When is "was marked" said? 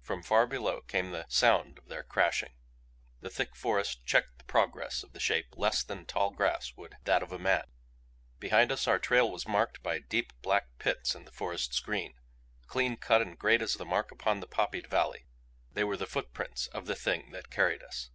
9.28-9.82